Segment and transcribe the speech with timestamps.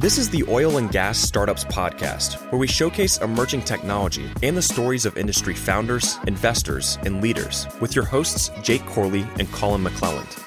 [0.00, 4.62] This is the Oil and Gas Startups Podcast, where we showcase emerging technology and the
[4.62, 10.38] stories of industry founders, investors, and leaders with your hosts, Jake Corley and Colin McClelland.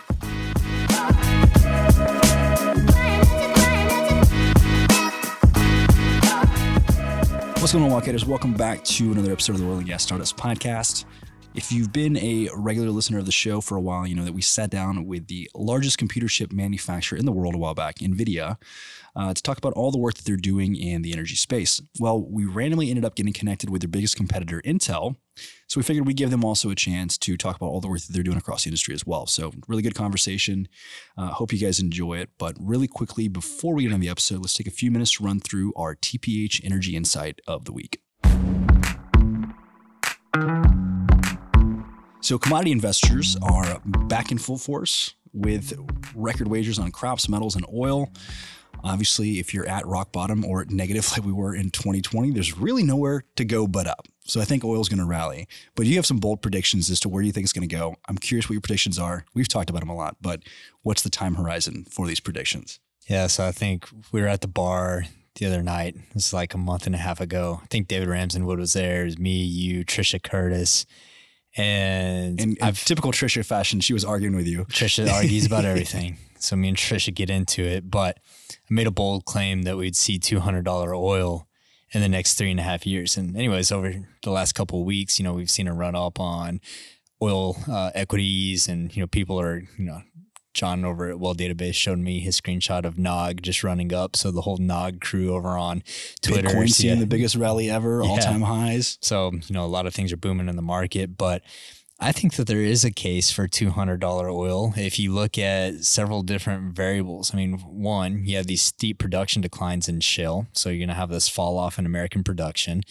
[7.61, 8.25] What's going on, Wildcatters?
[8.25, 11.05] Welcome back to another episode of the Oil and Gas Startups Podcast.
[11.55, 14.33] If you've been a regular listener of the show for a while, you know that
[14.33, 17.97] we sat down with the largest computer chip manufacturer in the world a while back,
[17.97, 18.57] NVIDIA,
[19.15, 21.79] uh, to talk about all the work that they're doing in the energy space.
[21.99, 25.15] Well, we randomly ended up getting connected with their biggest competitor, Intel.
[25.67, 28.01] So we figured we'd give them also a chance to talk about all the work
[28.01, 29.27] that they're doing across the industry as well.
[29.27, 30.67] So, really good conversation.
[31.17, 32.29] Uh, hope you guys enjoy it.
[32.39, 35.23] But really quickly, before we get on the episode, let's take a few minutes to
[35.23, 37.99] run through our TPH Energy Insight of the week.
[42.23, 45.77] So, commodity investors are back in full force with
[46.15, 48.09] record wagers on crops, metals, and oil.
[48.81, 52.81] Obviously, if you're at rock bottom or negative like we were in 2020, there's really
[52.81, 54.07] nowhere to go but up.
[54.23, 55.49] So I think oil is going to rally.
[55.75, 57.97] But you have some bold predictions as to where you think it's going to go.
[58.07, 59.25] I'm curious what your predictions are.
[59.33, 60.43] We've talked about them a lot, but
[60.81, 62.79] what's the time horizon for these predictions?
[63.05, 65.97] Yeah, so I think we were at the bar the other night.
[66.15, 67.59] Is like a month and a half ago.
[67.61, 69.01] I think David Ramsden-Wood was there.
[69.01, 70.85] It was me, you, Trisha Curtis.
[71.55, 74.65] And in, typical Trisha fashion, she was arguing with you.
[74.65, 76.17] Trisha argues about everything.
[76.39, 77.89] So me and Trisha get into it.
[77.89, 78.17] But
[78.51, 81.47] I made a bold claim that we'd see $200 oil
[81.91, 83.17] in the next three and a half years.
[83.17, 86.19] And anyways, over the last couple of weeks, you know, we've seen a run up
[86.19, 86.59] on
[87.21, 90.01] oil uh, equities and, you know, people are, you know,
[90.53, 94.15] John over at Well Database showed me his screenshot of Nog just running up.
[94.15, 95.83] So the whole Nog crew over on
[96.21, 96.49] Twitter.
[96.49, 96.99] Bitcoin seeing yeah.
[96.99, 98.09] the biggest rally ever, yeah.
[98.09, 98.97] all time highs.
[99.01, 101.41] So, you know, a lot of things are booming in the market, but
[101.99, 106.21] I think that there is a case for $200 oil if you look at several
[106.21, 107.33] different variables.
[107.33, 110.47] I mean, one, you have these steep production declines in shale.
[110.51, 112.81] So you're going to have this fall off in American production.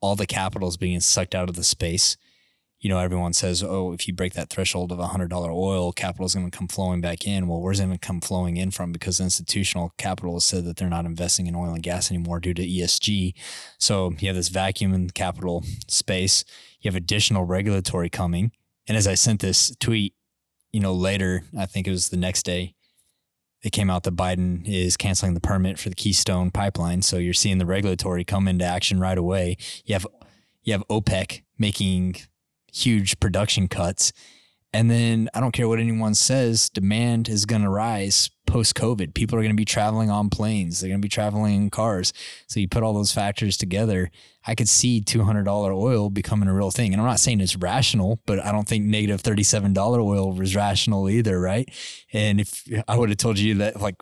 [0.00, 2.16] All the capital is being sucked out of the space.
[2.78, 6.34] You know, everyone says, oh, if you break that threshold of $100 oil, capital is
[6.34, 7.48] going to come flowing back in.
[7.48, 8.92] Well, where's it going to come flowing in from?
[8.92, 12.54] Because institutional capital has said that they're not investing in oil and gas anymore due
[12.54, 13.34] to ESG.
[13.78, 16.44] So you have this vacuum in the capital space
[16.86, 18.52] you have additional regulatory coming.
[18.86, 20.14] And as I sent this tweet,
[20.70, 22.74] you know, later, I think it was the next day,
[23.62, 27.02] it came out that Biden is canceling the permit for the Keystone pipeline.
[27.02, 29.56] So you're seeing the regulatory come into action right away.
[29.84, 30.06] You have
[30.62, 32.16] you have OPEC making
[32.76, 34.12] huge production cuts.
[34.72, 39.14] And then I don't care what anyone says, demand is going to rise post COVID.
[39.14, 42.12] People are going to be traveling on planes, they're going to be traveling in cars.
[42.46, 44.10] So you put all those factors together,
[44.46, 46.92] I could see $200 oil becoming a real thing.
[46.92, 51.08] And I'm not saying it's rational, but I don't think negative $37 oil was rational
[51.08, 51.68] either, right?
[52.12, 53.96] And if I would have told you that, like,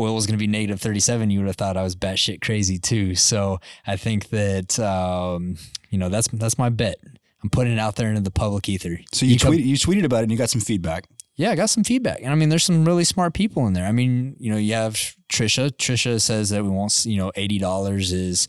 [0.00, 2.78] oil was going to be negative 37, you would have thought I was batshit crazy
[2.78, 3.14] too.
[3.14, 5.56] So I think that, um,
[5.90, 6.96] you know, that's, that's my bet.
[7.44, 8.98] I'm putting it out there into the public ether.
[9.12, 11.06] So you, you tweeted, you tweeted about it and you got some feedback.
[11.36, 12.20] Yeah, I got some feedback.
[12.22, 13.84] And I mean, there's some really smart people in there.
[13.84, 14.94] I mean, you know, you have
[15.30, 15.70] Trisha.
[15.72, 18.48] Trisha says that we won't, you know, $80 is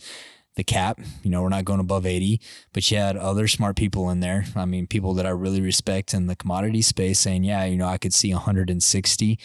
[0.56, 1.02] the cap.
[1.24, 2.40] You know, we're not going above 80,
[2.72, 4.46] but you had other smart people in there.
[4.56, 7.88] I mean, people that I really respect in the commodity space saying, yeah, you know,
[7.88, 9.40] I could see 160.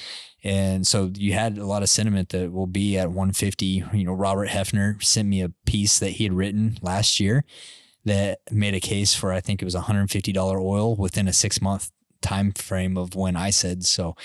[0.45, 3.67] And so you had a lot of sentiment that will be at 150.
[3.67, 7.45] You know, Robert Hefner sent me a piece that he had written last year
[8.05, 11.91] that made a case for I think it was $150 oil within a six month
[12.23, 14.17] time frame of when I said so.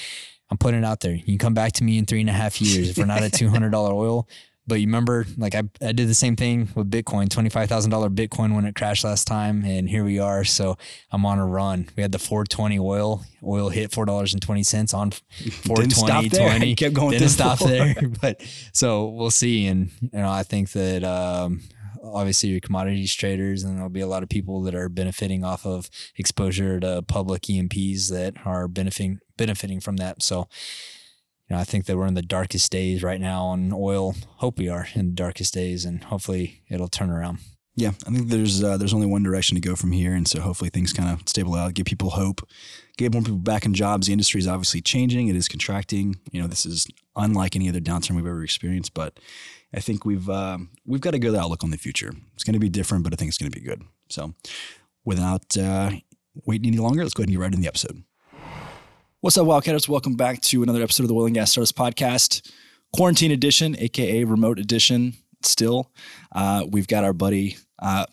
[0.50, 1.14] I'm putting it out there.
[1.14, 3.24] You can come back to me in three and a half years if we're not
[3.24, 4.28] at $200 oil.
[4.68, 8.66] But you remember, like I, I did the same thing with Bitcoin, $25,000 Bitcoin when
[8.66, 9.64] it crashed last time.
[9.64, 10.44] And here we are.
[10.44, 10.76] So
[11.12, 11.88] I'm on a run.
[11.96, 13.24] We had the 420 oil.
[13.44, 15.12] Oil hit $4.20 on
[15.66, 16.30] 420.
[16.30, 16.76] 20.
[16.76, 17.96] Kept going Didn't stop there.
[18.22, 19.68] But so we'll see.
[19.68, 21.62] And, you know, I think that, um,
[22.14, 25.66] obviously your commodities traders, and there'll be a lot of people that are benefiting off
[25.66, 30.22] of exposure to public E&Ps that are benefiting benefiting from that.
[30.22, 30.48] So,
[31.50, 34.16] you know, I think that we're in the darkest days right now on oil.
[34.38, 37.40] Hope we are in the darkest days, and hopefully it'll turn around.
[37.78, 40.40] Yeah, I think there's uh, there's only one direction to go from here, and so
[40.40, 42.48] hopefully things kind of stable out, give people hope,
[42.98, 44.08] get more people back in jobs.
[44.08, 46.16] The industry is obviously changing; it is contracting.
[46.32, 46.88] You know, this is
[47.18, 49.20] unlike any other downturn we've ever experienced, but
[49.76, 52.14] I think we've uh, we've got a good outlook on the future.
[52.34, 53.84] It's going to be different, but I think it's going to be good.
[54.10, 54.34] So,
[55.04, 55.92] without uh,
[56.46, 58.04] waiting any longer, let's go ahead and get right in the episode.
[59.20, 59.90] What's up, Wildcatters?
[59.90, 62.54] Welcome back to another episode of the Oil and Gas Startups Podcast,
[62.94, 65.16] Quarantine Edition, aka Remote Edition.
[65.42, 65.92] Still,
[66.32, 67.58] uh, we've got our buddy.
[67.78, 68.06] Uh,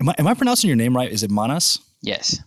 [0.00, 1.10] am I am I pronouncing your name right?
[1.10, 1.80] Is it Manas?
[2.00, 2.40] Yes.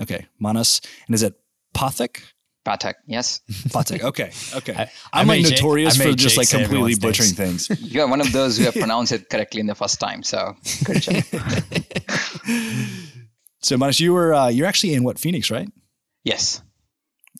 [0.00, 1.34] Okay, Manas, and is it
[1.74, 2.20] Pathak?
[2.64, 3.40] Patek, yes.
[3.48, 4.88] Patek, okay, okay.
[5.12, 7.68] I, am like notorious Jake, for just like completely butchering things.
[7.80, 11.02] You're one of those who have pronounced it correctly in the first time, so good
[11.02, 11.14] job.
[13.60, 15.68] so, Manish, you were uh, you're actually in what Phoenix, right?
[16.24, 16.62] Yes.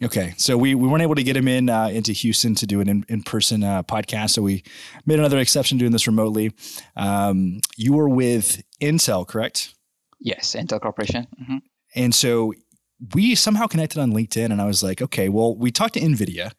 [0.03, 2.81] Okay, so we, we weren't able to get him in uh, into Houston to do
[2.81, 4.65] an in, in person uh, podcast, so we
[5.06, 6.53] made another exception doing this remotely.
[6.97, 9.73] Um, you were with Intel, correct?
[10.21, 11.29] Yes, Intel Corporation.
[11.41, 11.56] Mm-hmm.
[11.94, 12.53] And so
[13.12, 16.53] we somehow connected on LinkedIn, and I was like, okay, well, we talked to NVIDIA.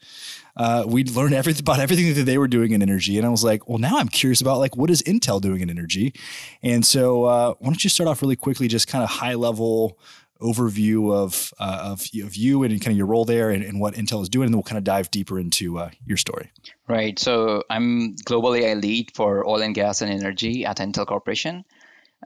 [0.56, 3.44] Uh, we learned everything about everything that they were doing in energy, and I was
[3.44, 6.14] like, well, now I'm curious about like what is Intel doing in energy,
[6.62, 10.00] and so uh, why don't you start off really quickly, just kind of high level
[10.42, 13.94] overview of, uh, of, of you and kind of your role there and, and, what
[13.94, 16.52] Intel is doing, and then we'll kind of dive deeper into uh, your story.
[16.88, 17.18] Right.
[17.18, 21.64] So I'm globally AI lead for oil and gas and energy at Intel Corporation,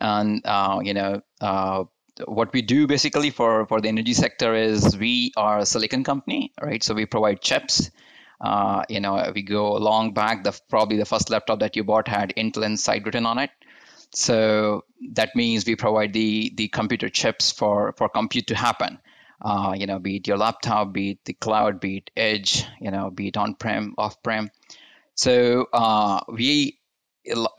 [0.01, 1.83] and uh, you know uh,
[2.25, 6.51] what we do basically for, for the energy sector is we are a silicon company,
[6.61, 6.83] right?
[6.83, 7.91] So we provide chips.
[8.41, 10.43] Uh, you know, we go long back.
[10.43, 13.49] The probably the first laptop that you bought had Intel Inside written on it.
[14.13, 18.99] So that means we provide the the computer chips for for compute to happen.
[19.41, 22.91] Uh, you know, be it your laptop, be it the cloud, be it edge, you
[22.91, 24.49] know, be it on-prem, off-prem.
[25.15, 26.78] So uh, we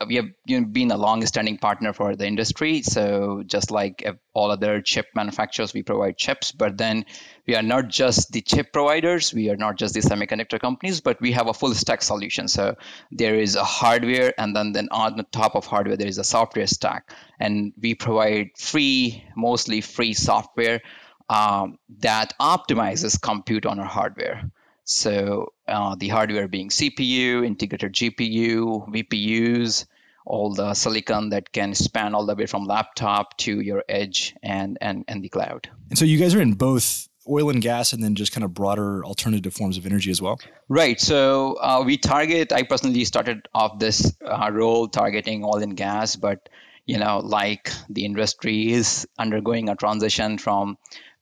[0.07, 2.81] we have been a long-standing partner for the industry.
[2.81, 6.51] So just like all other chip manufacturers, we provide chips.
[6.51, 7.05] But then
[7.47, 9.33] we are not just the chip providers.
[9.33, 12.47] We are not just the semiconductor companies, but we have a full stack solution.
[12.47, 12.75] So
[13.11, 16.23] there is a hardware, and then then on the top of hardware there is a
[16.23, 20.81] software stack, and we provide free, mostly free software
[21.29, 24.51] um, that optimizes compute on our hardware.
[24.83, 29.85] So uh, the hardware being CPU, integrated GPU, VPUs,
[30.25, 34.77] all the silicon that can span all the way from laptop to your edge and
[34.81, 35.69] and and the cloud.
[35.89, 38.53] And so you guys are in both oil and gas and then just kind of
[38.53, 40.39] broader alternative forms of energy as well?
[40.69, 40.99] Right.
[40.99, 46.15] So uh, we target, I personally started off this uh, role targeting oil and gas,
[46.15, 46.49] but
[46.85, 50.77] you know, like the industry is undergoing a transition from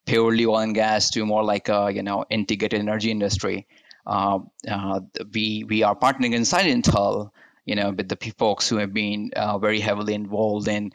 [0.06, 3.68] purely oil and gas to more like a you know integrated energy industry.
[4.10, 5.00] Uh, uh,
[5.34, 7.30] we we are partnering inside Intel,
[7.66, 10.92] you know, with the folks who have been uh, very heavily involved in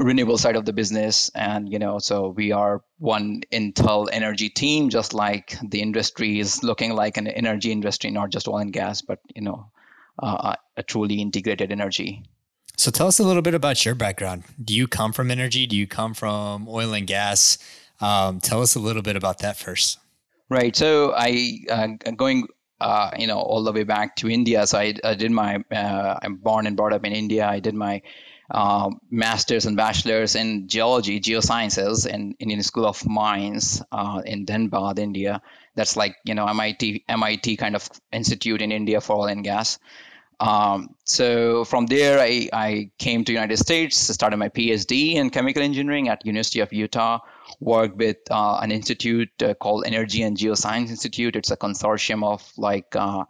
[0.00, 4.88] renewable side of the business, and you know, so we are one Intel energy team,
[4.88, 9.00] just like the industry is looking like an energy industry, not just oil and gas,
[9.00, 9.70] but you know,
[10.20, 12.24] uh, a truly integrated energy.
[12.76, 14.42] So tell us a little bit about your background.
[14.62, 15.68] Do you come from energy?
[15.68, 17.58] Do you come from oil and gas?
[18.00, 20.00] Um, tell us a little bit about that first.
[20.54, 20.76] Right.
[20.76, 22.46] So I uh, going
[22.80, 24.64] uh, you know all the way back to India.
[24.68, 27.44] So I, I did my uh, I'm born and brought up in India.
[27.44, 28.02] I did my
[28.52, 35.00] uh, master's and bachelor's in geology, geosciences, in Indian School of Mines uh, in Dhanbad,
[35.00, 35.42] India.
[35.74, 39.80] That's like you know MIT MIT kind of institute in India for oil and gas.
[40.40, 45.62] Um, so from there, I, I came to United States, started my PhD in chemical
[45.62, 47.20] engineering at University of Utah
[47.60, 51.36] worked with uh, an institute uh, called Energy and Geoscience Institute.
[51.36, 53.24] It's a consortium of like uh,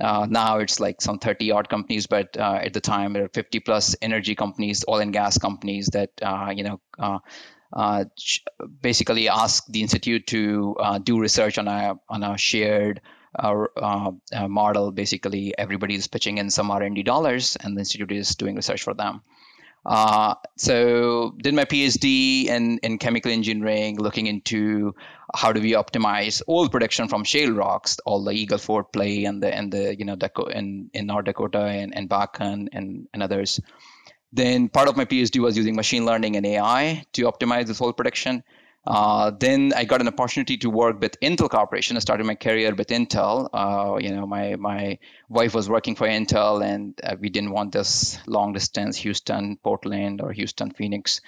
[0.00, 3.28] uh now it's like some 30 odd companies, but uh, at the time there are
[3.28, 7.20] 50 plus energy companies, oil and gas companies that uh, you know
[8.80, 13.00] basically ask the institute to do research on a on a shared
[13.38, 14.90] Uh, uh, uh, model.
[14.90, 18.92] Basically, everybody is pitching in some R&D dollars, and the institute is doing research for
[18.92, 19.22] them.
[19.86, 24.94] Uh, so did my PhD in, in chemical engineering, looking into
[25.34, 29.42] how do we optimize oil production from shale rocks, all the Eagle Ford play and
[29.42, 33.22] the and the you know Daco- in, in North Dakota and, and Bakken and, and
[33.22, 33.60] others.
[34.32, 37.92] Then part of my PhD was using machine learning and AI to optimize this oil
[37.92, 38.42] production.
[38.86, 41.96] Uh, then I got an opportunity to work with Intel Corporation.
[41.96, 43.48] I started my career with Intel.
[43.52, 47.72] Uh, you know, my my wife was working for Intel, and uh, we didn't want
[47.72, 51.20] this long distance Houston, Portland, or Houston, Phoenix.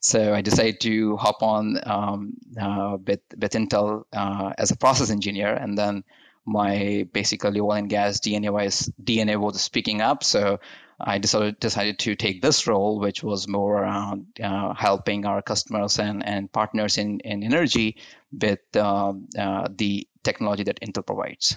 [0.00, 5.10] So I decided to hop on um, uh, with with Intel uh, as a process
[5.10, 6.04] engineer, and then
[6.44, 10.22] my basically oil and gas DNA was DNA was speaking up.
[10.24, 10.60] So
[11.00, 15.98] I decided decided to take this role, which was more around uh, helping our customers
[15.98, 17.96] and, and partners in, in energy
[18.32, 21.56] with uh, uh, the technology that Intel provides.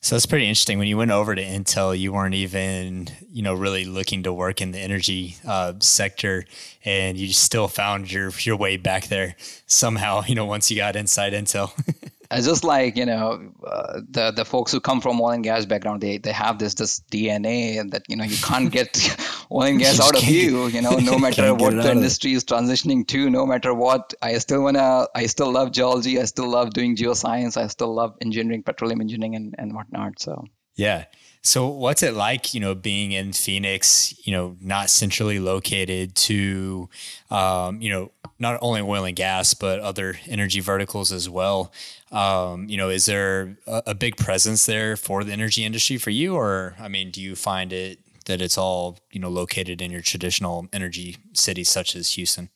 [0.00, 0.80] So that's pretty interesting.
[0.80, 4.60] When you went over to Intel, you weren't even, you know, really looking to work
[4.60, 6.44] in the energy uh, sector,
[6.84, 10.22] and you still found your your way back there somehow.
[10.26, 11.72] You know, once you got inside Intel.
[12.32, 15.66] It's just like you know uh, the the folks who come from oil and gas
[15.66, 18.96] background, they they have this this DNA that you know you can't get
[19.52, 20.66] oil and gas out of you.
[20.66, 24.62] You know, no matter what the industry is transitioning to, no matter what, I still
[24.62, 25.06] wanna.
[25.14, 26.20] I still love geology.
[26.20, 27.56] I still love doing geoscience.
[27.56, 30.20] I still love engineering, petroleum engineering, and and whatnot.
[30.20, 31.04] So yeah.
[31.44, 36.88] So what's it like, you know, being in Phoenix, you know, not centrally located to,
[37.32, 41.72] um, you know, not only oil and gas, but other energy verticals as well.
[42.12, 46.10] Um, you know, is there a, a, big presence there for the energy industry for
[46.10, 46.34] you?
[46.34, 50.02] Or, I mean, do you find it that it's all, you know, located in your
[50.02, 52.50] traditional energy cities such as Houston?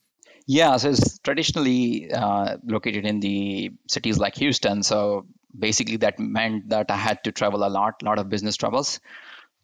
[0.47, 4.83] Yeah, so it's traditionally uh, located in the cities like Houston.
[4.83, 5.27] So
[5.59, 9.01] basically that meant that I had to travel a lot, a lot of business travels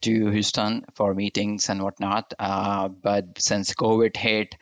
[0.01, 2.35] to Houston for meetings and whatnot.
[2.39, 4.57] Uh, but since COVID hit,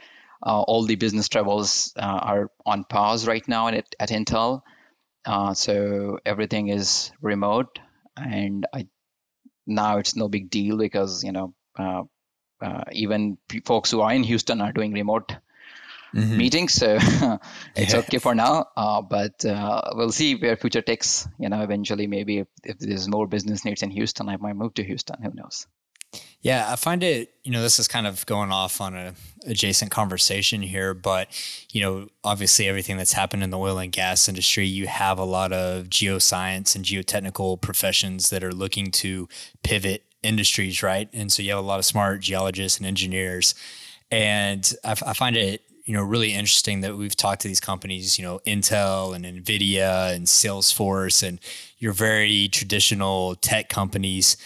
[0.45, 4.63] uh, all the business travels uh, are on pause right now at, at Intel.
[5.25, 7.79] Uh, so everything is remote,
[8.17, 8.87] and I
[9.67, 12.03] now it's no big deal because you know uh,
[12.61, 15.35] uh, even folks who are in Houston are doing remote
[16.15, 16.37] mm-hmm.
[16.37, 16.75] meetings.
[16.75, 16.99] So
[17.77, 18.67] it's okay for now.
[18.77, 21.29] Uh, but uh, we'll see where future takes.
[21.39, 24.75] You know, eventually, maybe if, if there's more business needs in Houston, I might move
[24.75, 25.23] to Houston.
[25.23, 25.67] Who knows?
[26.43, 29.15] Yeah, I find it, you know, this is kind of going off on a
[29.47, 31.29] adjacent conversation here, but
[31.73, 35.25] you know, obviously everything that's happened in the oil and gas industry, you have a
[35.25, 39.29] lot of geoscience and geotechnical professions that are looking to
[39.63, 41.09] pivot industries, right?
[41.13, 43.55] And so you have a lot of smart geologists and engineers.
[44.11, 48.19] And I, I find it you know really interesting that we've talked to these companies
[48.19, 51.41] you know intel and nvidia and salesforce and
[51.79, 54.37] your very traditional tech companies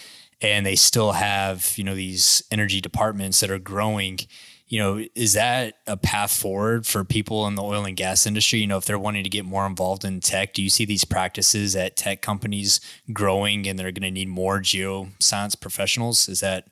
[0.41, 4.19] and they still have you know these energy departments that are growing
[4.67, 8.59] you know is that a path forward for people in the oil and gas industry?
[8.59, 11.05] You know if they're wanting to get more involved in tech do you see these
[11.05, 12.79] practices at tech companies
[13.13, 16.27] growing and they're going to need more geoscience professionals?
[16.27, 16.67] Is that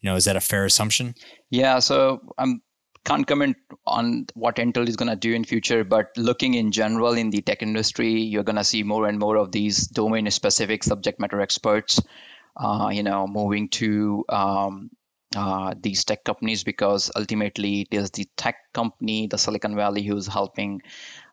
[0.00, 1.14] you know is that a fair assumption?
[1.50, 2.62] Yeah so i'm
[3.08, 3.56] can't comment
[3.86, 7.40] on what Intel is going to do in future, but looking in general in the
[7.40, 12.00] tech industry, you're going to see more and more of these domain-specific subject matter experts,
[12.58, 14.90] uh, you know, moving to um,
[15.36, 20.26] uh, these tech companies because ultimately it is the tech company, the Silicon Valley, who's
[20.26, 20.80] helping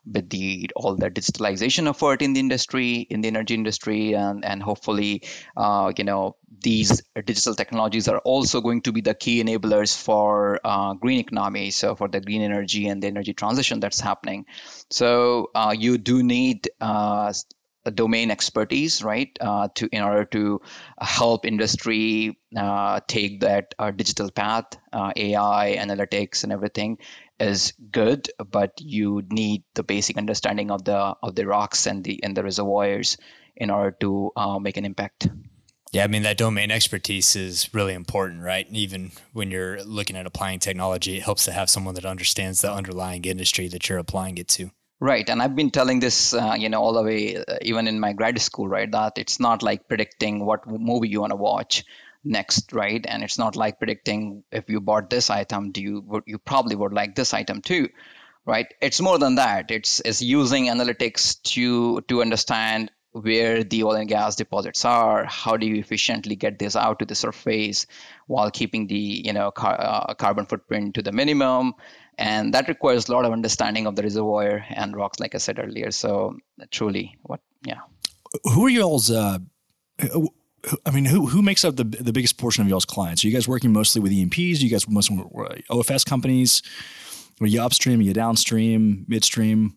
[0.04, 4.62] with the all the digitalization effort in the industry, in the energy industry, and and
[4.62, 5.22] hopefully,
[5.56, 10.60] uh, you know, these digital technologies are also going to be the key enablers for
[10.62, 14.44] uh, green economy, so for the green energy and the energy transition that's happening.
[14.90, 17.32] So uh, you do need uh,
[17.90, 20.60] domain expertise, right, uh, to in order to
[21.00, 26.98] help industry uh, take that uh, digital path, uh, AI, analytics, and everything
[27.38, 32.22] is good, but you need the basic understanding of the of the rocks and the
[32.22, 33.16] and the reservoirs
[33.56, 35.28] in order to uh, make an impact.
[35.92, 38.66] Yeah, I mean that domain expertise is really important, right?
[38.70, 42.72] Even when you're looking at applying technology, it helps to have someone that understands the
[42.72, 44.70] underlying industry that you're applying it to.
[44.98, 48.00] Right, and I've been telling this, uh, you know, all the way, uh, even in
[48.00, 48.90] my grad school, right?
[48.90, 51.84] That it's not like predicting what movie you want to watch
[52.24, 53.04] next, right?
[53.06, 56.94] And it's not like predicting if you bought this item, do you you probably would
[56.94, 57.90] like this item too,
[58.46, 58.66] right?
[58.80, 59.70] It's more than that.
[59.70, 65.56] It's it's using analytics to to understand where the oil and gas deposits are how
[65.56, 67.86] do you efficiently get this out to the surface
[68.26, 71.74] while keeping the you know car, uh, carbon footprint to the minimum
[72.18, 75.58] and that requires a lot of understanding of the reservoir and rocks like i said
[75.58, 76.36] earlier so
[76.70, 77.80] truly what yeah
[78.44, 79.38] who are y'all's uh,
[80.84, 83.22] I mean, who who makes up the the biggest portion of y'all's clients?
[83.22, 84.60] Are you guys working mostly with E&Ps?
[84.60, 86.62] Are you guys mostly with OFS companies?
[87.40, 88.00] Are you upstream?
[88.00, 89.04] Are you downstream?
[89.06, 89.76] Midstream?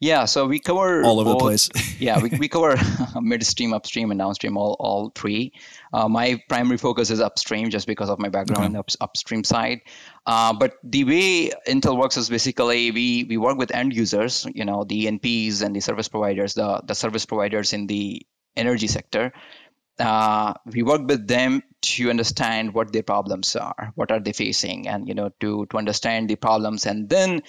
[0.00, 1.68] Yeah, so we cover all over both, the place.
[2.00, 2.74] yeah, we, we cover
[3.20, 5.52] midstream, upstream, and downstream, all all three.
[5.92, 8.66] Uh, my primary focus is upstream, just because of my background okay.
[8.66, 9.82] in the up, upstream side.
[10.24, 14.64] Uh, but the way Intel works is basically we we work with end users, you
[14.64, 18.26] know, the E&Ps and the service providers, the the service providers in the
[18.56, 19.34] energy sector.
[19.98, 24.88] Uh, we work with them to understand what their problems are, what are they facing,
[24.88, 27.42] and you know to to understand the problems, and then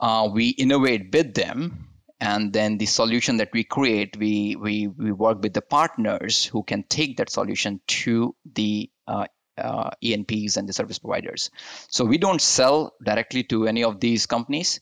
[0.00, 1.87] uh, we innovate with them
[2.20, 6.62] and then the solution that we create we we, we work with the partners who
[6.62, 11.50] can take that solution to the uh, uh, E&Ps and the service providers.
[11.88, 14.80] So we don't sell directly to any of these companies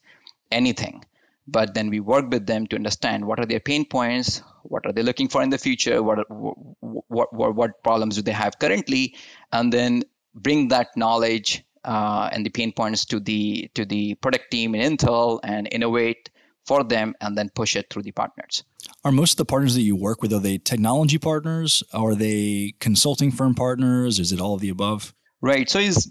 [0.50, 1.04] anything,
[1.46, 4.92] but then we work with them to understand what are their pain points, what are
[4.92, 9.14] they looking for in the future, what what what, what problems do they have currently,
[9.52, 10.02] and then
[10.34, 14.96] bring that knowledge uh, and the pain points to the to the product team in
[14.96, 16.30] Intel and innovate
[16.66, 18.64] for them and then push it through the partners.
[19.04, 21.82] Are most of the partners that you work with are they technology partners?
[21.92, 24.18] Are they consulting firm partners?
[24.18, 25.14] Is it all of the above?
[25.40, 25.68] Right.
[25.68, 26.10] So it's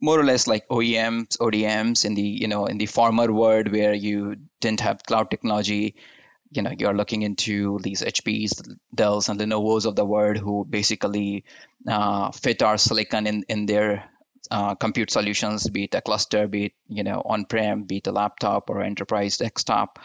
[0.00, 3.94] more or less like OEMs, ODMs in the you know in the former world where
[3.94, 5.94] you didn't have cloud technology.
[6.50, 11.44] You know, you're looking into these HPs, Dells, and Lenovo's of the world who basically
[11.88, 14.04] uh, fit our silicon in in their
[14.50, 18.12] uh, compute solutions, be it a cluster, be it you know on-prem, be it a
[18.12, 19.98] laptop or enterprise desktop,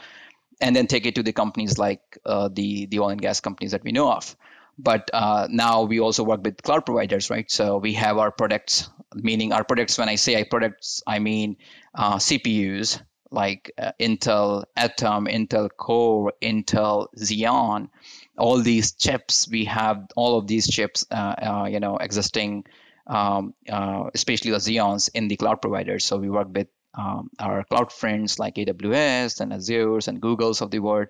[0.62, 3.72] and then take it to the companies like uh, the the oil and gas companies
[3.72, 4.36] that we know of.
[4.80, 7.50] But uh, now we also work with cloud providers, right?
[7.50, 9.98] So we have our products, meaning our products.
[9.98, 11.58] When I say I products, I mean
[11.96, 13.02] uh, CPUs
[13.32, 17.90] like uh, Intel Atom, Intel Core, Intel Xeon.
[18.38, 22.66] All these chips, we have all of these chips, you know, existing
[23.08, 26.06] um, uh, especially the Xeons in the cloud providers.
[26.06, 30.72] So we work with um, our cloud friends like AWS and Azure's and Google's of
[30.72, 31.08] the world,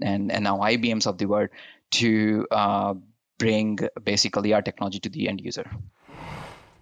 [0.00, 1.50] and, and now IBM's of the world
[1.92, 2.94] to uh,
[3.38, 5.68] bring basically our technology to the end user.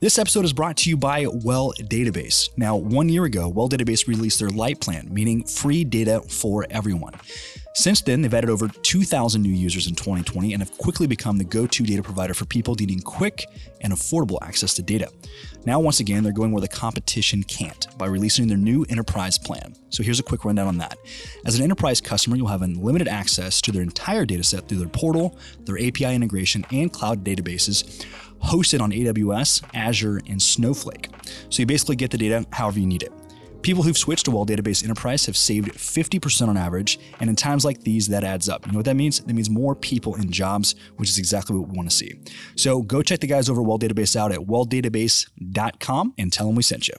[0.00, 2.48] This episode is brought to you by Well Database.
[2.56, 7.12] Now, one year ago, Well Database released their Light Plan, meaning free data for everyone.
[7.72, 11.44] Since then, they've added over 2,000 new users in 2020 and have quickly become the
[11.44, 13.46] go to data provider for people needing quick
[13.80, 15.08] and affordable access to data.
[15.66, 19.76] Now, once again, they're going where the competition can't by releasing their new enterprise plan.
[19.90, 20.98] So, here's a quick rundown on that.
[21.46, 25.38] As an enterprise customer, you'll have unlimited access to their entire dataset through their portal,
[25.64, 28.04] their API integration, and cloud databases
[28.42, 31.08] hosted on AWS, Azure, and Snowflake.
[31.50, 33.12] So, you basically get the data however you need it.
[33.62, 37.64] People who've switched to Well Database Enterprise have saved 50% on average, and in times
[37.64, 38.66] like these, that adds up.
[38.66, 39.20] You know what that means?
[39.20, 42.18] That means more people in jobs, which is exactly what we want to see.
[42.56, 46.62] So go check the guys over Well Database out at welldatabase.com and tell them we
[46.62, 46.94] sent you.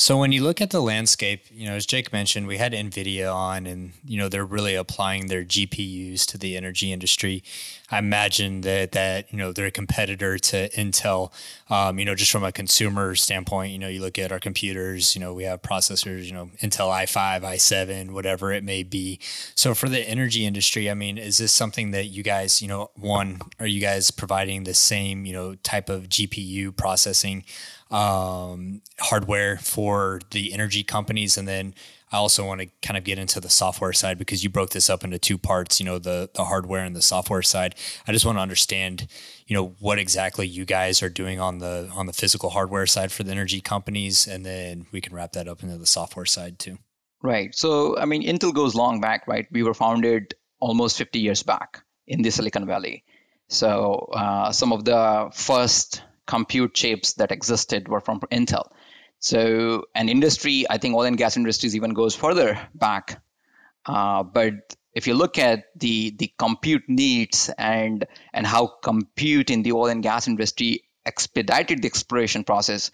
[0.00, 3.32] So when you look at the landscape, you know, as Jake mentioned, we had Nvidia
[3.32, 7.44] on, and you know they're really applying their GPUs to the energy industry.
[7.90, 11.30] I imagine that that you know they're a competitor to Intel.
[11.68, 15.14] Um, you know, just from a consumer standpoint, you know, you look at our computers.
[15.14, 16.24] You know, we have processors.
[16.24, 19.20] You know, Intel i5, i7, whatever it may be.
[19.54, 22.90] So for the energy industry, I mean, is this something that you guys, you know,
[22.94, 27.44] one, are you guys providing the same you know type of GPU processing?
[27.90, 31.74] Um, hardware for the energy companies, and then
[32.12, 34.90] I also want to kind of get into the software side because you broke this
[34.90, 35.78] up into two parts.
[35.80, 37.74] You know, the the hardware and the software side.
[38.06, 39.06] I just want to understand,
[39.46, 43.12] you know, what exactly you guys are doing on the on the physical hardware side
[43.12, 46.58] for the energy companies, and then we can wrap that up into the software side
[46.58, 46.78] too.
[47.22, 47.54] Right.
[47.54, 49.46] So, I mean, Intel goes long back, right?
[49.50, 53.04] We were founded almost 50 years back in the Silicon Valley.
[53.48, 58.70] So, uh, some of the first compute chips that existed were from Intel.
[59.18, 63.20] So an industry, I think oil and gas industries even goes further back.
[63.84, 69.62] Uh, but if you look at the the compute needs and and how compute in
[69.62, 70.70] the oil and gas industry
[71.04, 72.90] expedited the exploration process,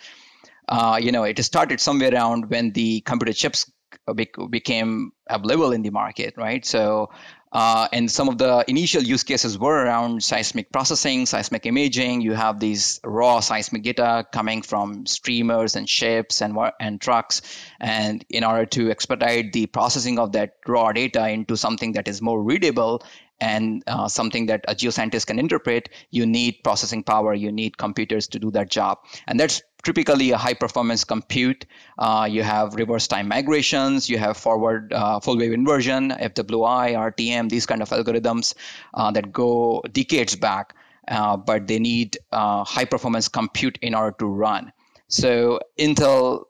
[0.68, 3.70] uh, you know, it started somewhere around when the computer chips
[4.50, 6.64] became available in the market, right?
[6.64, 7.10] So
[7.52, 12.20] uh, and some of the initial use cases were around seismic processing, seismic imaging.
[12.20, 17.42] You have these raw seismic data coming from streamers and ships and, and trucks.
[17.80, 22.20] And in order to expedite the processing of that raw data into something that is
[22.20, 23.02] more readable
[23.40, 28.26] and uh, something that a geoscientist can interpret, you need processing power, you need computers
[28.28, 28.98] to do that job.
[29.26, 31.66] And that's typically a high performance compute.
[31.98, 37.48] Uh, you have reverse time migrations, you have forward uh, full wave inversion, FWI, RTM,
[37.48, 38.54] these kind of algorithms
[38.94, 40.74] uh, that go decades back,
[41.08, 44.72] uh, but they need uh, high performance compute in order to run.
[45.08, 46.46] So Intel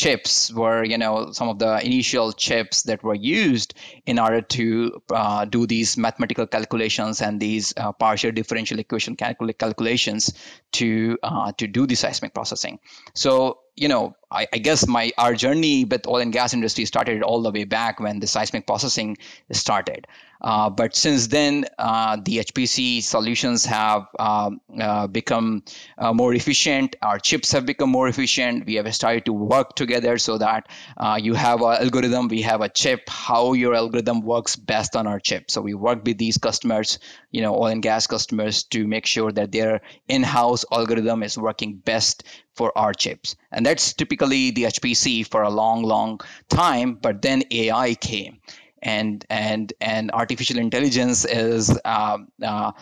[0.00, 3.74] chips were you know some of the initial chips that were used
[4.06, 9.56] in order to uh, do these mathematical calculations and these uh, partial differential equation calcul-
[9.58, 10.32] calculations
[10.72, 12.78] to uh, to do the seismic processing.
[13.14, 17.22] So you know I, I, guess my our journey with oil and gas industry started
[17.22, 19.16] all the way back when the seismic processing
[19.52, 20.06] started
[20.42, 25.62] uh, but since then, uh, the HPC solutions have um, uh, become
[25.98, 26.96] uh, more efficient.
[27.02, 28.66] Our chips have become more efficient.
[28.66, 32.62] We have started to work together so that uh, you have an algorithm, we have
[32.62, 35.50] a chip, how your algorithm works best on our chip.
[35.50, 36.98] So we work with these customers,
[37.32, 41.76] you know, oil and gas customers to make sure that their in-house algorithm is working
[41.76, 43.36] best for our chips.
[43.52, 46.94] And that's typically the HPC for a long, long time.
[46.94, 48.40] But then AI came
[48.82, 52.72] and and and artificial intelligence is uh, uh,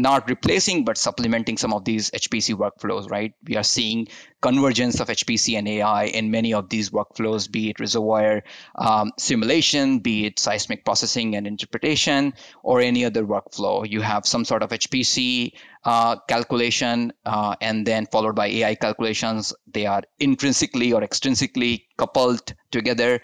[0.00, 3.32] not replacing but supplementing some of these HPC workflows, right?
[3.46, 4.08] We are seeing
[4.40, 8.42] convergence of HPC and AI in many of these workflows, be it reservoir
[8.76, 12.32] um, simulation, be it seismic processing and interpretation,
[12.62, 13.88] or any other workflow.
[13.88, 15.52] You have some sort of HPC
[15.84, 19.54] uh, calculation uh, and then followed by AI calculations.
[19.66, 23.20] They are intrinsically or extrinsically coupled together.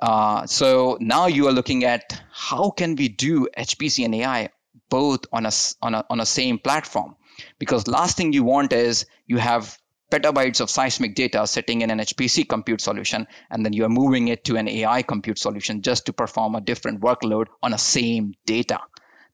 [0.00, 4.48] Uh, so now you are looking at how can we do HPC and AI
[4.94, 5.52] both on a,
[5.82, 7.16] on a on a same platform
[7.58, 9.76] because last thing you want is you have
[10.14, 14.28] petabytes of seismic data sitting in an HPC compute solution, and then you are moving
[14.28, 18.34] it to an AI compute solution just to perform a different workload on a same
[18.46, 18.78] data.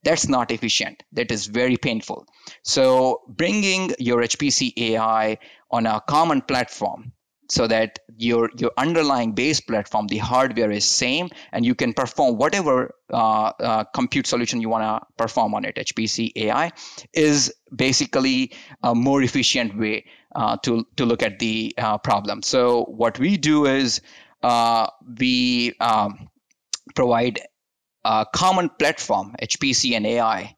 [0.03, 1.03] That's not efficient.
[1.11, 2.25] That is very painful.
[2.63, 5.37] So bringing your HPC AI
[5.69, 7.11] on a common platform
[7.51, 12.37] so that your your underlying base platform the hardware is same and you can perform
[12.37, 15.75] whatever uh, uh, compute solution you want to perform on it.
[15.75, 16.71] Hpc ai
[17.13, 22.41] is basically a more efficient way uh, to to look at the uh, problem.
[22.41, 23.99] So what we do is
[24.43, 24.87] uh,
[25.19, 26.29] we um,
[26.95, 27.41] provide
[28.03, 30.55] a common platform hpc and ai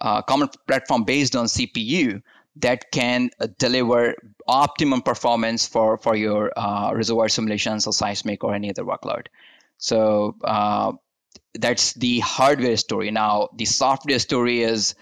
[0.00, 2.22] uh, common platform based on cpu
[2.56, 4.14] that can deliver
[4.48, 9.26] optimum performance for for your uh, reservoir simulations or seismic or any other workload.
[9.78, 10.92] So uh,
[11.54, 13.10] that's the hardware story.
[13.10, 14.94] Now the software story is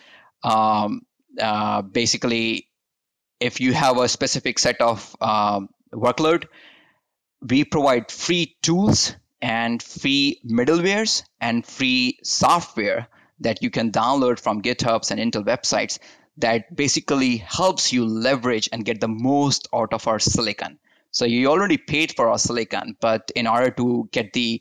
[0.42, 1.02] um,
[1.40, 2.68] uh, basically
[3.40, 6.46] if you have a specific set of um, workload,
[7.42, 13.06] we provide free tools and free middlewares and free software
[13.40, 15.98] that you can download from GitHubs and Intel websites
[16.37, 20.79] that basically helps you leverage and get the most out of our silicon.
[21.11, 24.61] So you already paid for our silicon, but in order to get the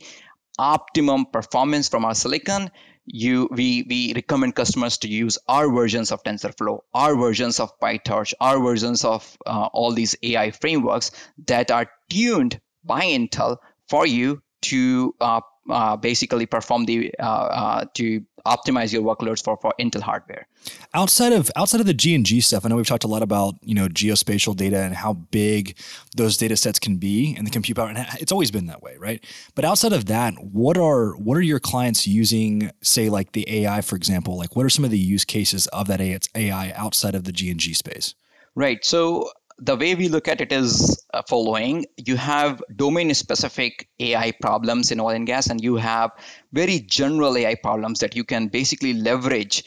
[0.60, 2.70] optimum performance from our silicon,
[3.06, 8.34] you we we recommend customers to use our versions of TensorFlow, our versions of PyTorch,
[8.40, 11.12] our versions of uh, all these AI frameworks
[11.48, 13.58] that are tuned by Intel
[13.90, 19.58] for you to uh, uh, basically perform the uh, uh, to optimize your workloads for,
[19.58, 20.48] for Intel hardware.
[20.94, 23.24] Outside of outside of the G and G stuff, I know we've talked a lot
[23.24, 25.78] about you know geospatial data and how big
[26.16, 27.90] those data sets can be and the compute power.
[27.90, 29.24] And it's always been that way, right?
[29.56, 32.72] But outside of that, what are what are your clients using?
[32.82, 34.38] Say like the AI, for example.
[34.38, 37.50] Like what are some of the use cases of that AI outside of the G
[37.50, 38.16] and G space?
[38.56, 38.86] Right.
[38.86, 41.86] So the way we look at it is uh, following.
[41.98, 46.12] You have domain specific ai problems in oil and gas and you have
[46.52, 49.64] very general ai problems that you can basically leverage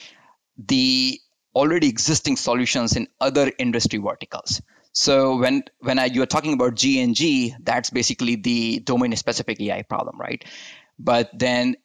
[0.59, 1.21] the
[1.55, 4.61] already existing solutions in other industry verticals.
[4.93, 10.19] So when when I, you're talking about g&g that's basically the domain specific ai problem
[10.21, 10.45] right?
[10.99, 11.77] But then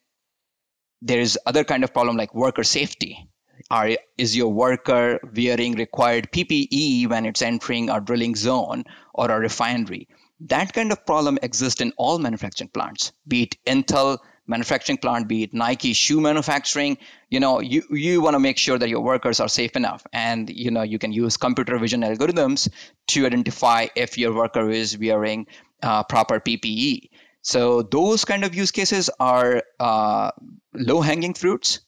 [1.02, 3.28] there's other kind of problem like worker safety
[3.72, 9.40] are, is your worker wearing required PPE when it's entering a drilling zone or a
[9.40, 10.08] refinery?
[10.40, 15.44] That kind of problem exists in all manufacturing plants, be it Intel manufacturing plant, be
[15.44, 16.98] it Nike shoe manufacturing.
[17.30, 20.04] You know, you, you want to make sure that your workers are safe enough.
[20.12, 22.68] And, you know, you can use computer vision algorithms
[23.08, 25.46] to identify if your worker is wearing
[25.82, 27.08] uh, proper PPE.
[27.40, 30.32] So those kind of use cases are uh,
[30.74, 31.80] low hanging fruits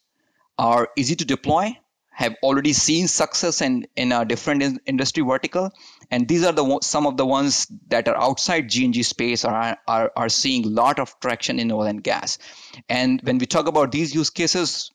[0.58, 1.76] are easy to deploy,
[2.14, 5.72] have already seen success in, in a different in industry vertical.
[6.10, 10.12] And these are the some of the ones that are outside G&G space are, are,
[10.16, 12.38] are seeing a lot of traction in oil and gas.
[12.88, 14.92] And when we talk about these use cases,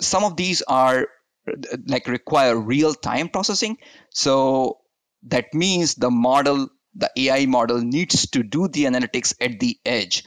[0.00, 1.08] some of these are
[1.86, 3.76] like require real time processing.
[4.10, 4.78] So
[5.24, 10.24] that means the model, the AI model needs to do the analytics at the edge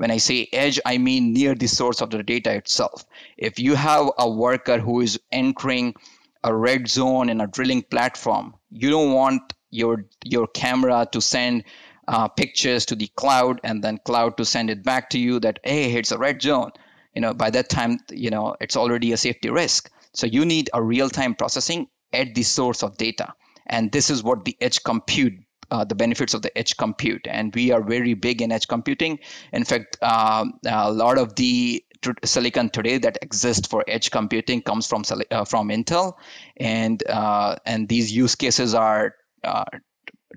[0.00, 3.04] when I say edge, I mean near the source of the data itself.
[3.36, 5.94] If you have a worker who is entering
[6.42, 11.64] a red zone in a drilling platform, you don't want your your camera to send
[12.08, 15.60] uh, pictures to the cloud and then cloud to send it back to you that
[15.64, 16.70] hey it's a red zone.
[17.14, 19.90] You know by that time you know it's already a safety risk.
[20.14, 23.34] So you need a real time processing at the source of data.
[23.66, 25.34] And this is what the edge compute
[25.70, 27.26] uh, the benefits of the edge compute.
[27.28, 29.18] And we are very big in edge computing.
[29.52, 31.84] In fact, uh, a lot of the
[32.24, 36.14] silicon today that exists for edge computing comes from uh, from Intel,
[36.56, 39.64] and uh, and these use cases are uh,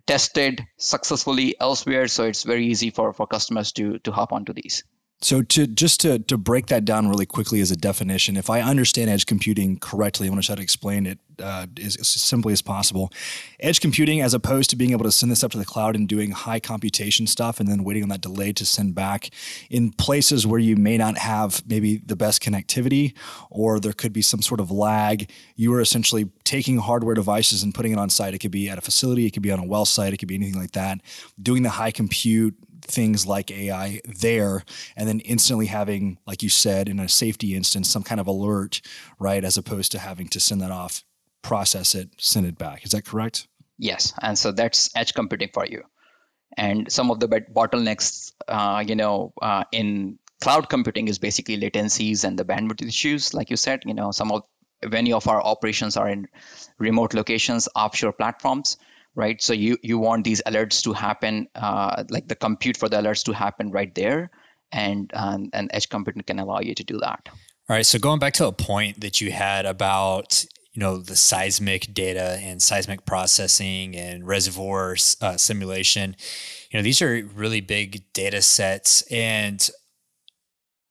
[0.08, 2.08] tested successfully elsewhere.
[2.08, 4.84] So it's very easy for for customers to to hop onto these.
[5.22, 8.62] So to just to to break that down really quickly as a definition, if I
[8.62, 12.52] understand edge computing correctly, I'm going to try to explain it uh, as, as simply
[12.52, 13.12] as possible.
[13.60, 16.10] Edge computing, as opposed to being able to send this up to the cloud and
[16.10, 19.30] doing high computation stuff, and then waiting on that delay to send back
[19.70, 23.14] in places where you may not have maybe the best connectivity,
[23.50, 25.32] or there could be some sort of lag.
[25.56, 28.34] You are essentially taking hardware devices and putting it on site.
[28.34, 30.28] It could be at a facility, it could be on a well site, it could
[30.28, 31.00] be anything like that.
[31.42, 34.64] Doing the high compute things like AI there,
[34.96, 38.82] and then instantly having, like you said, in a safety instance, some kind of alert,
[39.20, 39.44] right?
[39.44, 41.04] As opposed to having to send that off,
[41.42, 42.86] process it, send it back.
[42.86, 43.48] Is that correct?
[43.78, 45.84] Yes, and so that's edge computing for you.
[46.58, 52.24] And some of the bottlenecks, uh, you know, uh, in cloud computing is basically latencies
[52.24, 53.82] and the bandwidth issues, like you said.
[53.86, 54.44] You know, some of
[54.88, 56.28] many of our operations are in
[56.78, 58.78] remote locations, offshore platforms
[59.16, 59.42] right?
[59.42, 63.24] So you you want these alerts to happen, uh, like the compute for the alerts
[63.26, 64.32] to happen right there,
[64.72, 67.30] and um, and edge computing can allow you to do that.
[67.70, 67.86] All right.
[67.86, 72.40] So going back to a point that you had about you know the seismic data
[72.42, 76.16] and seismic processing and reservoir uh, simulation,
[76.72, 79.70] you know these are really big data sets and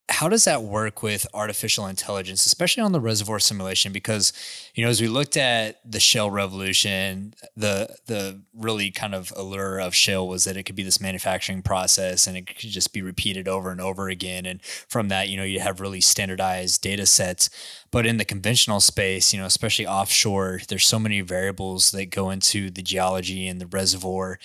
[0.09, 3.93] how does that work with artificial intelligence, especially on the reservoir simulation?
[3.93, 4.33] Because,
[4.75, 9.79] you know, as we looked at the shale revolution, the the really kind of allure
[9.79, 13.01] of shale was that it could be this manufacturing process and it could just be
[13.01, 14.45] repeated over and over again.
[14.45, 17.49] And from that, you know, you have really standardized data sets.
[17.89, 22.29] But in the conventional space, you know, especially offshore, there's so many variables that go
[22.29, 24.37] into the geology and the reservoir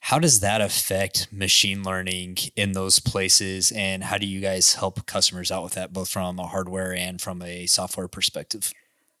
[0.00, 3.70] how does that affect machine learning in those places?
[3.72, 7.20] And how do you guys help customers out with that, both from a hardware and
[7.20, 8.72] from a software perspective?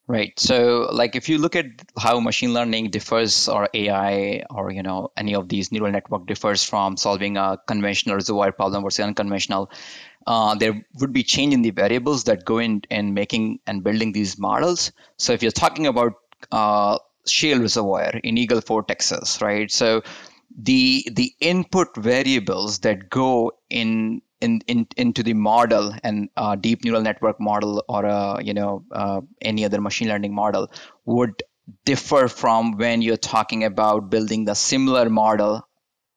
[0.06, 0.32] Right.
[0.40, 1.66] So, like, if you look at
[1.96, 6.64] how machine learning differs, or AI, or you know, any of these neural network differs
[6.64, 9.70] from solving a conventional reservoir problem versus unconventional,
[10.26, 14.10] uh, there would be change in the variables that go in in making and building
[14.10, 14.90] these models.
[15.16, 16.14] So, if you're talking about
[16.50, 19.70] uh, shale reservoir in Eagle Ford, Texas, right?
[19.70, 20.02] So
[20.56, 26.84] the the input variables that go in in, in into the model and a deep
[26.84, 30.70] neural network model or a you know uh, any other machine learning model
[31.04, 31.42] would
[31.84, 35.66] differ from when you're talking about building the similar model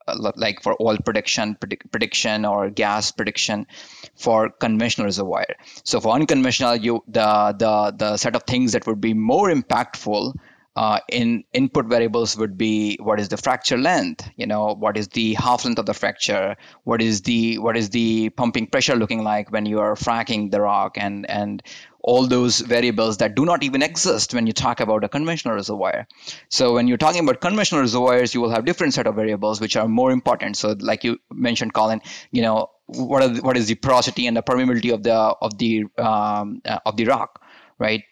[0.07, 3.67] uh, like for oil prediction predict, prediction or gas prediction
[4.15, 5.45] for conventional reservoir.
[5.83, 10.33] So for unconventional you the the the set of things that would be more impactful
[10.75, 15.07] uh, in input variables would be what is the fracture length you know what is
[15.09, 19.23] the half length of the fracture what is the what is the pumping pressure looking
[19.23, 21.61] like when you are fracking the rock and and
[22.03, 26.05] all those variables that do not even exist when you talk about a conventional reservoir.
[26.49, 29.77] So when you're talking about conventional reservoirs you will have different set of variables which
[29.77, 30.57] are more important.
[30.57, 34.35] So like you mentioned colin you know what are the, what is the porosity and
[34.35, 37.41] the permeability of the of the um, uh, of the rock
[37.79, 38.03] right?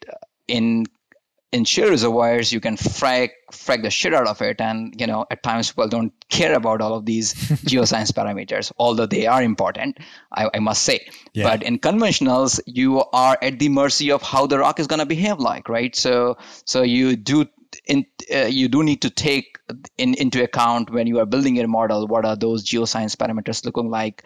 [0.47, 0.86] In
[1.52, 5.26] in shale reservoirs, you can frack frack the shit out of it, and you know
[5.32, 7.34] at times people don't care about all of these
[7.72, 9.98] geoscience parameters, although they are important,
[10.32, 11.06] I, I must say.
[11.34, 11.44] Yeah.
[11.44, 15.06] But in conventionals, you are at the mercy of how the rock is going to
[15.06, 15.96] behave like, right?
[15.96, 17.46] So so you do
[17.88, 19.58] in, uh, you do need to take
[19.98, 23.90] in, into account when you are building your model what are those geoscience parameters looking
[23.90, 24.24] like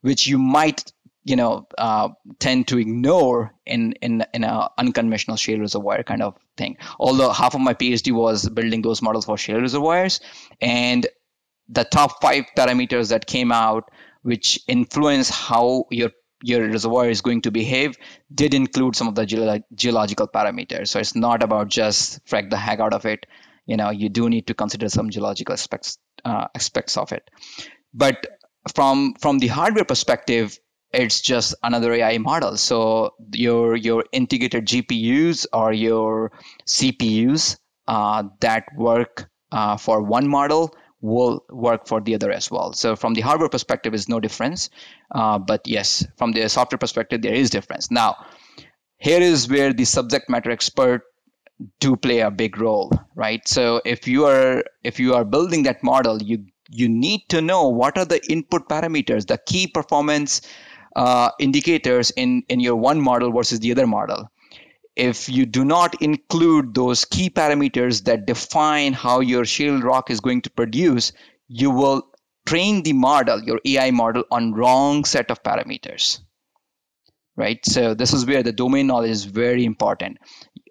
[0.00, 0.92] which you might
[1.24, 2.08] you know uh,
[2.40, 6.76] tend to ignore in in in a unconventional shale reservoir kind of thing.
[6.98, 10.20] Although half of my PhD was building those models for shale reservoirs,
[10.60, 11.06] and
[11.68, 13.90] the top five parameters that came out,
[14.22, 16.10] which influence how your
[16.42, 17.96] your reservoir is going to behave,
[18.32, 20.88] did include some of the ge- geological parameters.
[20.88, 23.26] So it's not about just frack the heck out of it.
[23.66, 27.28] You know, you do need to consider some geological aspects uh, aspects of it.
[27.92, 28.26] But
[28.74, 30.58] from from the hardware perspective,
[30.92, 32.56] it's just another AI model.
[32.56, 36.32] So your your integrated GPUs or your
[36.66, 42.72] CPUs uh, that work uh, for one model will work for the other as well.
[42.72, 44.68] So from the hardware perspective, is no difference.
[45.14, 47.90] Uh, but yes, from the software perspective, there is difference.
[47.90, 48.16] Now,
[48.96, 51.02] here is where the subject matter expert
[51.80, 53.46] do play a big role, right?
[53.46, 57.68] So if you are if you are building that model, you you need to know
[57.68, 60.42] what are the input parameters, the key performance
[60.96, 64.30] uh, indicators in, in your one model versus the other model.
[64.96, 70.20] If you do not include those key parameters that define how your shale rock is
[70.20, 71.12] going to produce,
[71.46, 72.08] you will
[72.46, 76.20] train the model, your AI model, on wrong set of parameters.
[77.36, 77.64] Right.
[77.64, 80.18] So this is where the domain knowledge is very important.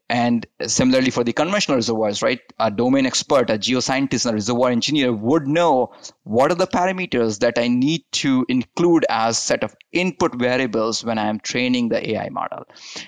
[0.10, 2.40] And similarly for the conventional reservoirs, right?
[2.60, 5.94] A domain expert, a geoscientist, and a reservoir engineer would know
[6.24, 11.18] what are the parameters that I need to include as set of input variables when
[11.18, 12.66] I am training the AI model.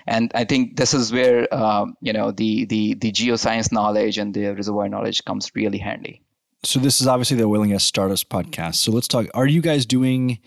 [0.07, 4.33] And I think this is where um, you know the the the geoscience knowledge and
[4.33, 6.21] the reservoir knowledge comes really handy.
[6.63, 8.75] So this is obviously the Gas Startups podcast.
[8.75, 9.27] So let's talk.
[9.33, 10.39] Are you guys doing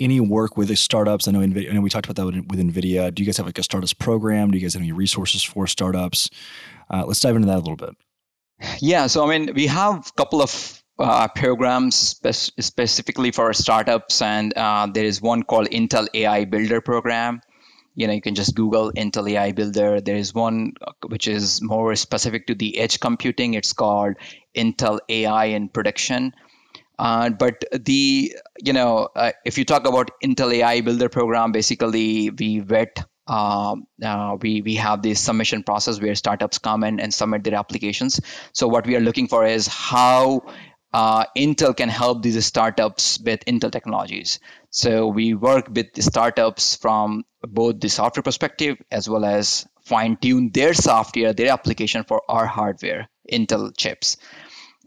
[0.00, 1.28] any work with the startups?
[1.28, 3.14] I know, NVIDIA, I know we talked about that with, with NVIDIA.
[3.14, 4.50] Do you guys have like a startups program?
[4.50, 6.30] Do you guys have any resources for startups?
[6.90, 7.96] Uh, let's dive into that a little bit.
[8.80, 14.20] Yeah, so I mean, we have a couple of uh, programs spe- specifically for startups,
[14.20, 17.40] and uh, there is one called Intel AI Builder Program.
[17.94, 20.00] You know, you can just Google Intel AI Builder.
[20.00, 23.54] There is one uh, which is more specific to the edge computing.
[23.54, 24.14] It's called
[24.56, 26.32] Intel AI in Production.
[26.98, 32.30] Uh, but the you know uh, if you talk about Intel AI Builder program, basically
[32.30, 33.04] we vet.
[33.26, 37.56] Um, uh, we we have this submission process where startups come in and submit their
[37.56, 38.20] applications.
[38.52, 40.44] So what we are looking for is how
[40.92, 44.40] uh, Intel can help these startups with Intel technologies.
[44.70, 50.16] So we work with the startups from both the software perspective as well as fine
[50.16, 54.16] tune their software, their application for our hardware, Intel chips.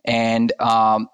[0.06, 1.08] And um,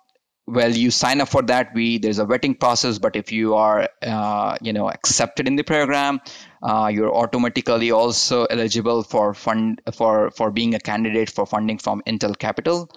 [0.48, 1.74] well you sign up for that.
[1.74, 5.64] We there's a vetting process but if you are uh, you know accepted in the
[5.64, 6.22] program
[6.64, 12.02] uh, you're automatically also eligible for fund for for being a candidate for funding from
[12.08, 12.90] intel capital.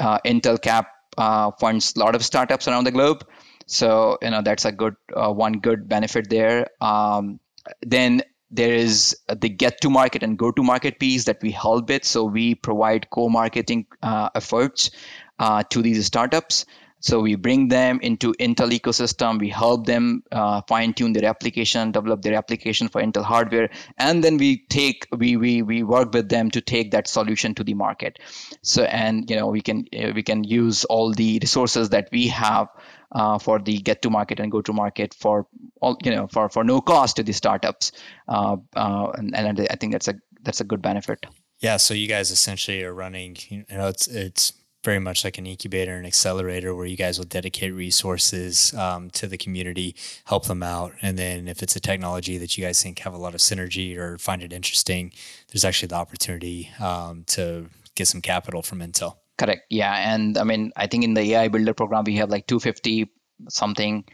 [0.00, 3.26] Uh, intel cap uh, funds a lot of startups around the globe.
[3.66, 6.68] So you know that's a good uh, one good benefit there.
[6.80, 7.40] Um,
[7.82, 11.88] then there is the get to market and go to market piece that we help
[11.88, 12.04] with.
[12.04, 14.90] So we provide co-marketing uh, efforts
[15.38, 16.64] to these startups
[17.00, 19.38] so we bring them into Intel ecosystem.
[19.38, 24.24] We help them uh, fine tune their application, develop their application for Intel hardware, and
[24.24, 27.74] then we take we we we work with them to take that solution to the
[27.74, 28.18] market.
[28.62, 32.26] So and you know we can uh, we can use all the resources that we
[32.28, 32.68] have
[33.12, 35.46] uh, for the get to market and go to market for
[35.80, 37.92] all you know for for no cost to the startups.
[38.26, 41.26] Uh, uh, and, and I think that's a that's a good benefit.
[41.60, 43.36] Yeah, so you guys essentially are running.
[43.48, 44.52] You know, it's it's
[44.88, 49.26] very much like an incubator and accelerator where you guys will dedicate resources um, to
[49.26, 50.94] the community, help them out.
[51.02, 53.98] And then if it's a technology that you guys think have a lot of synergy
[53.98, 55.12] or find it interesting,
[55.48, 59.16] there's actually the opportunity um, to get some capital from Intel.
[59.36, 59.62] Correct.
[59.68, 59.94] Yeah.
[60.14, 63.10] And I mean, I think in the AI Builder program, we have like 250
[63.50, 64.04] something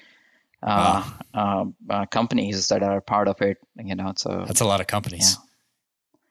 [0.60, 1.72] uh, wow.
[1.88, 3.58] uh, uh, companies that are part of it.
[3.76, 5.36] You know, so that's a lot of companies.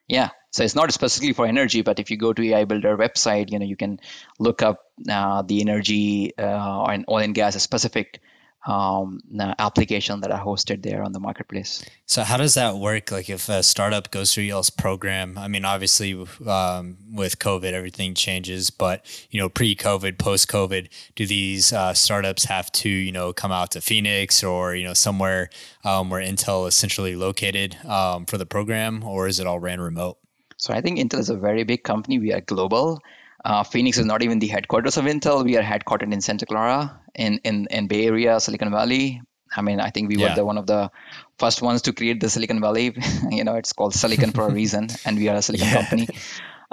[0.09, 0.17] Yeah.
[0.19, 0.29] yeah.
[0.53, 3.57] So it's not specifically for energy, but if you go to AI Builder website, you
[3.57, 3.99] know you can
[4.37, 8.21] look up uh, the energy uh, and oil and gas specific
[8.65, 11.83] um, uh, application that are hosted there on the marketplace.
[12.05, 13.11] So how does that work?
[13.11, 16.13] Like if a startup goes through y'all's program, I mean, obviously
[16.47, 22.71] um, with COVID, everything changes, but you know, pre-COVID, post-COVID, do these uh, startups have
[22.73, 25.49] to, you know, come out to Phoenix or, you know, somewhere
[25.83, 29.81] um, where Intel is centrally located um, for the program or is it all ran
[29.81, 30.19] remote?
[30.57, 32.19] So I think Intel is a very big company.
[32.19, 32.99] We are global.
[33.45, 35.43] Uh, Phoenix is not even the headquarters of Intel.
[35.43, 39.21] We are headquartered in Santa Clara, in in, in Bay Area, Silicon Valley.
[39.55, 40.29] I mean, I think we yeah.
[40.29, 40.89] were the one of the
[41.37, 42.95] first ones to create the Silicon Valley.
[43.29, 45.81] you know, it's called Silicon for a reason, and we are a Silicon yeah.
[45.81, 46.07] company.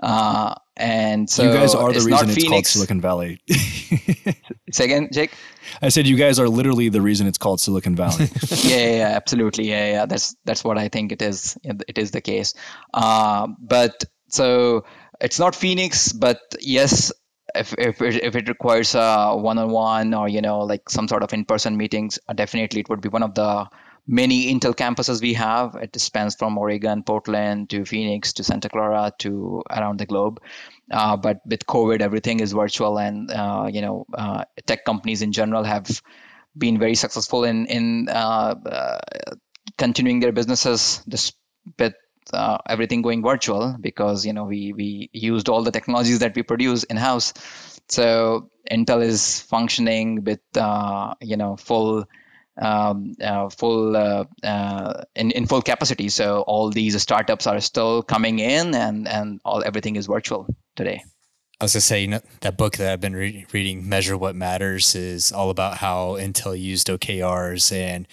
[0.03, 2.51] Uh, and so you guys are the reason it's Phoenix.
[2.51, 3.41] called Silicon Valley.
[4.73, 5.33] Say again, Jake.
[5.83, 8.29] I said you guys are literally the reason it's called Silicon Valley.
[8.49, 9.69] yeah, yeah, yeah, absolutely.
[9.69, 10.07] Yeah, yeah.
[10.07, 11.59] That's that's what I think it is.
[11.65, 12.55] It is the case.
[12.95, 14.85] Uh, but so
[15.21, 17.13] it's not Phoenix, but yes,
[17.55, 21.33] if if it, if it requires a one-on-one or you know like some sort of
[21.35, 23.67] in-person meetings, uh, definitely it would be one of the
[24.07, 25.77] many Intel campuses we have.
[25.77, 30.41] It spans from Oregon, Portland to Phoenix to Santa Clara to around the globe.
[30.91, 35.33] Uh, but with COVID, everything is virtual, and uh, you know, uh, tech companies in
[35.33, 36.03] general have
[36.57, 38.99] been very successful in in uh, uh,
[39.79, 41.95] continuing their businesses despite
[42.33, 46.43] uh, everything going virtual because you know we we used all the technologies that we
[46.43, 47.33] produce in house.
[47.89, 50.41] So Intel is functioning with
[51.21, 52.07] you know full
[52.61, 56.09] um, uh, full uh, uh, in, in full capacity.
[56.09, 60.47] So all these startups are still coming in, and and all everything is virtual
[60.77, 61.03] today.
[61.61, 64.35] I was gonna say, you know, that book that I've been re- reading, "Measure What
[64.35, 68.07] Matters," is all about how Intel used OKRs and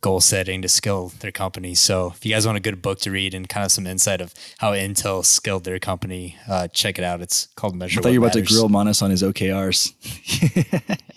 [0.00, 1.74] goal setting to scale their company.
[1.74, 4.20] So, if you guys want a good book to read and kind of some insight
[4.20, 7.20] of how Intel scaled their company, uh, check it out.
[7.20, 8.00] It's called Measure.
[8.00, 9.92] I thought you were about to grill Manas on his OKRs.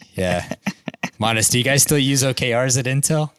[0.16, 0.50] yeah,
[1.20, 3.32] Manas, do you guys still use OKRs at Intel?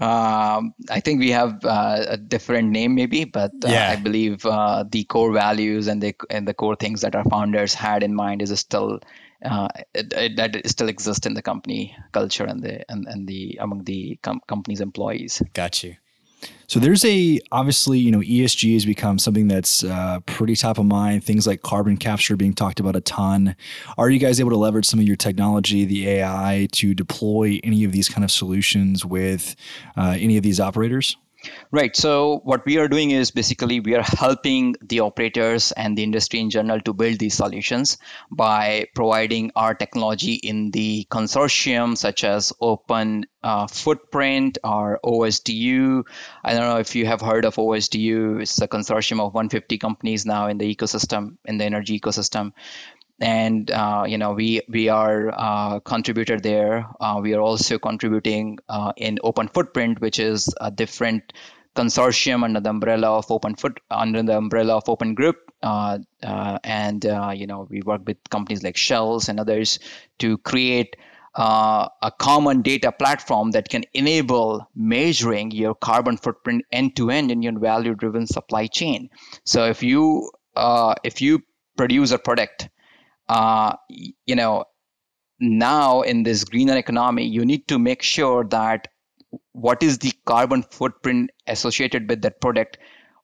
[0.00, 3.90] Um, I think we have uh, a different name, maybe, but uh, yeah.
[3.90, 7.74] I believe uh, the core values and the and the core things that our founders
[7.74, 8.98] had in mind is still
[9.44, 13.84] uh, it, that still exists in the company culture and the and, and the among
[13.84, 15.40] the com- company's employees.
[15.52, 15.96] Got you.
[16.66, 20.86] So there's a obviously you know ESG has become something that's uh, pretty top of
[20.86, 21.24] mind.
[21.24, 23.56] Things like carbon capture being talked about a ton.
[23.98, 27.84] Are you guys able to leverage some of your technology, the AI, to deploy any
[27.84, 29.56] of these kind of solutions with
[29.96, 31.16] uh, any of these operators?
[31.70, 31.96] Right.
[31.96, 36.40] So what we are doing is basically we are helping the operators and the industry
[36.40, 37.98] in general to build these solutions
[38.30, 46.04] by providing our technology in the consortium such as Open uh, Footprint or OSDU.
[46.44, 48.40] I don't know if you have heard of OSDU.
[48.40, 52.52] It's a consortium of 150 companies now in the ecosystem, in the energy ecosystem
[53.20, 56.86] and uh, you know we we are uh, contributor there.
[57.00, 61.32] Uh, we are also contributing uh, in Open Footprint, which is a different
[61.76, 65.36] consortium under the umbrella of Open Foot under the umbrella of Open Group.
[65.62, 67.04] Uh, uh, and
[67.38, 69.78] you know we work with companies like Shells and others
[70.18, 70.96] to create
[71.36, 77.42] a common data platform that can enable measuring your carbon footprint end to end in
[77.42, 79.08] your value driven supply chain.
[79.44, 81.42] So if you if you
[81.76, 82.68] produce a product
[83.28, 84.64] uh, you know,
[85.40, 88.88] now in this greener economy, you need to make sure that
[89.52, 92.78] what is the carbon footprint associated with that product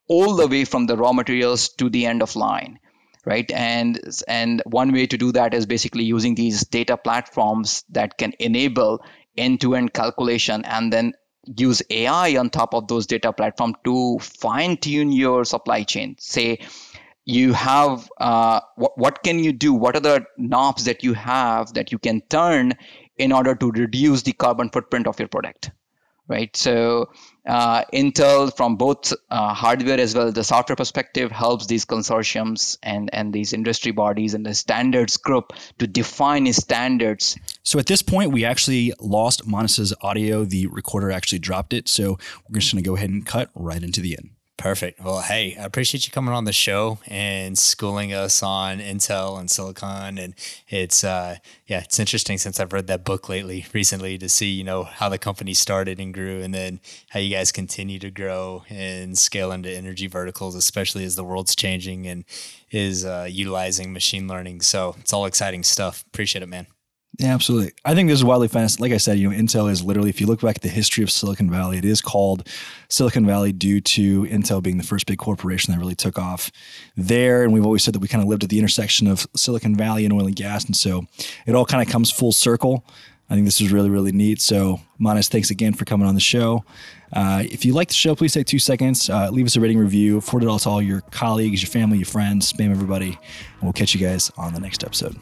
[0.09, 2.79] all the way from the raw materials to the end of line
[3.25, 3.51] right?
[3.51, 8.33] And and one way to do that is basically using these data platforms that can
[8.39, 9.05] enable
[9.37, 11.13] end-to-end calculation and then
[11.57, 16.17] use ai on top of those data platform to fine tune your supply chain.
[16.19, 16.59] Say
[17.31, 19.73] you have uh, what, what can you do?
[19.73, 22.75] What are the knobs that you have that you can turn
[23.17, 25.71] in order to reduce the carbon footprint of your product
[26.31, 26.57] right?
[26.57, 27.11] So
[27.45, 32.79] uh, intel from both uh, hardware as well as the software perspective helps these consortiums
[32.83, 37.37] and and these industry bodies and the standards group to define standards.
[37.65, 40.45] So at this point we actually lost Manas's audio.
[40.45, 41.89] The recorder actually dropped it.
[41.89, 42.17] So
[42.49, 44.31] we're just going to go ahead and cut right into the end
[44.61, 45.01] Perfect.
[45.01, 49.51] Well, hey, I appreciate you coming on the show and schooling us on Intel and
[49.51, 50.19] Silicon.
[50.19, 50.35] And
[50.69, 51.37] it's, uh,
[51.67, 55.09] yeah, it's interesting since I've read that book lately, recently, to see, you know, how
[55.09, 59.51] the company started and grew and then how you guys continue to grow and scale
[59.51, 62.27] into energy verticals, especially as the world's changing and
[62.71, 64.61] is uh, utilizing machine learning.
[64.61, 66.05] So it's all exciting stuff.
[66.09, 66.67] Appreciate it, man.
[67.19, 67.73] Yeah, absolutely.
[67.85, 68.83] I think this is wildly fascinating.
[68.91, 71.03] Like I said, you know, Intel is literally, if you look back at the history
[71.03, 72.49] of Silicon Valley, it is called
[72.89, 76.51] Silicon Valley due to Intel being the first big corporation that really took off
[76.97, 77.43] there.
[77.43, 80.05] And we've always said that we kind of lived at the intersection of Silicon Valley
[80.05, 80.65] and oil and gas.
[80.65, 81.07] And so
[81.47, 82.85] it all kind of comes full circle.
[83.31, 84.43] I think this is really, really neat.
[84.43, 86.65] So, Manas, thanks again for coming on the show.
[87.13, 89.79] Uh, if you like the show, please take two seconds, uh, leave us a rating
[89.79, 93.63] review, forward it all to all your colleagues, your family, your friends, spam everybody, and
[93.63, 95.17] we'll catch you guys on the next episode.